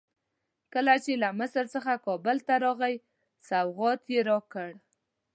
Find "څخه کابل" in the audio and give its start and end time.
1.73-2.37